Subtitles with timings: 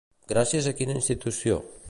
[0.31, 1.61] Gràcies a quina institució?